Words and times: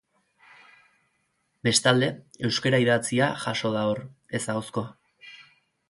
Bestalde, 1.67 2.09
euskara 2.49 2.81
idatzia 2.87 3.31
jaso 3.45 3.75
da 3.79 3.85
hor, 3.93 4.05
ez 4.41 4.45
ahozkoa. 4.57 4.91